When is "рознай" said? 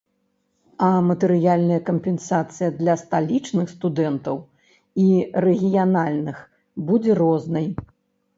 7.23-7.67